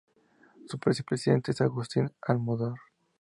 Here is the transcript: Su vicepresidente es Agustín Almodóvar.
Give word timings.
Su 0.67 0.79
vicepresidente 0.83 1.51
es 1.51 1.61
Agustín 1.61 2.09
Almodóvar. 2.23 2.73